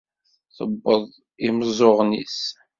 [0.55, 1.03] Tewweḍ
[1.47, 2.39] imeẓẓuɣen-is.